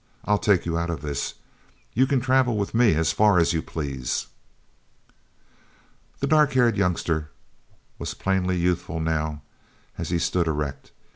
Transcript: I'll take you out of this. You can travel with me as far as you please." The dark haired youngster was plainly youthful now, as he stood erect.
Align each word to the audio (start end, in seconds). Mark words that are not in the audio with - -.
I'll 0.25 0.39
take 0.39 0.65
you 0.65 0.79
out 0.79 0.89
of 0.89 1.01
this. 1.01 1.35
You 1.93 2.07
can 2.07 2.21
travel 2.21 2.57
with 2.57 2.73
me 2.73 2.95
as 2.95 3.11
far 3.11 3.37
as 3.37 3.53
you 3.53 3.61
please." 3.61 4.25
The 6.21 6.25
dark 6.25 6.53
haired 6.53 6.75
youngster 6.75 7.29
was 7.99 8.15
plainly 8.15 8.57
youthful 8.57 8.99
now, 8.99 9.43
as 9.99 10.09
he 10.09 10.17
stood 10.17 10.47
erect. 10.47 10.91